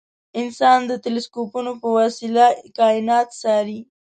[0.41, 2.45] انسان د تلسکوپونو په وسیله
[2.77, 3.79] کاینات څاري.